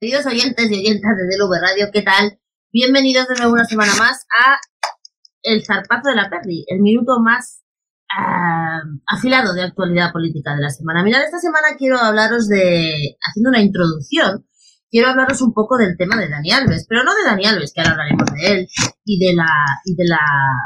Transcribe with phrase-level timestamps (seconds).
[0.00, 2.38] Queridos oyentes y oyentas de DLV Radio, ¿qué tal?
[2.72, 4.56] Bienvenidos de nuevo una semana más a
[5.42, 7.64] El zarpazo de la Perry, el minuto más
[8.16, 11.02] ah, afilado de actualidad política de la semana.
[11.02, 14.46] Mirad, esta semana quiero hablaros de, haciendo una introducción,
[14.88, 17.80] quiero hablaros un poco del tema de Dani Alves, pero no de Dani Alves, que
[17.80, 18.68] ahora hablaremos de él
[19.04, 19.50] y de la,
[19.84, 20.20] y de la,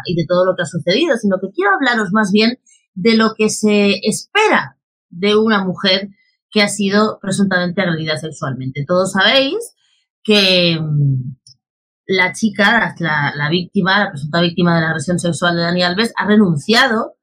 [0.04, 2.58] y de todo lo que ha sucedido, sino que quiero hablaros más bien
[2.92, 4.76] de lo que se espera
[5.08, 6.10] de una mujer
[6.52, 8.84] que ha sido presuntamente agredida sexualmente.
[8.86, 9.74] Todos sabéis
[10.22, 11.34] que mm,
[12.06, 16.26] la chica, la, víctima, la presunta víctima de la agresión sexual de Dani Alves, ha
[16.26, 17.14] renunciado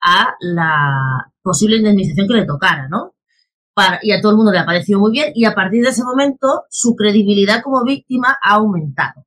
[0.00, 3.12] a la posible indemnización que le tocara, ¿no?
[4.00, 6.02] y a todo el mundo le ha parecido muy bien y a partir de ese
[6.02, 9.26] momento su credibilidad como víctima ha aumentado.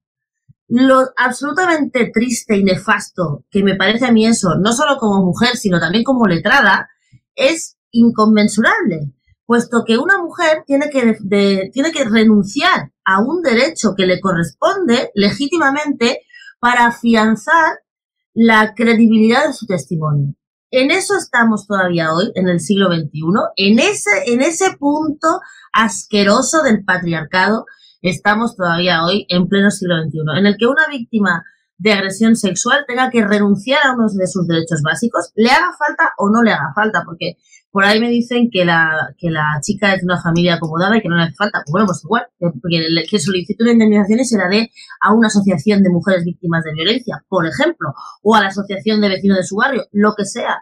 [0.67, 5.55] Lo absolutamente triste y nefasto que me parece a mí eso, no solo como mujer,
[5.55, 6.89] sino también como letrada,
[7.35, 9.13] es inconmensurable
[9.49, 11.17] puesto que una mujer tiene que,
[11.73, 16.19] tiene que renunciar a un derecho que le corresponde legítimamente
[16.59, 17.79] para afianzar
[18.35, 20.35] la credibilidad de su testimonio.
[20.69, 23.09] En eso estamos todavía hoy, en el siglo XXI,
[23.55, 25.39] en ese, en ese punto
[25.73, 27.65] asqueroso del patriarcado,
[28.03, 31.43] estamos todavía hoy en pleno siglo XXI, en el que una víctima
[31.79, 36.11] de agresión sexual tenga que renunciar a uno de sus derechos básicos, le haga falta
[36.19, 37.37] o no le haga falta, porque
[37.71, 41.01] por ahí me dicen que la, que la chica es de una familia acomodada y
[41.01, 41.61] que no le hace falta.
[41.65, 45.27] Pues bueno, pues igual, porque que solicite una indemnización y se la dé a una
[45.27, 49.43] asociación de mujeres víctimas de violencia, por ejemplo, o a la asociación de vecinos de
[49.43, 50.57] su barrio, lo que sea.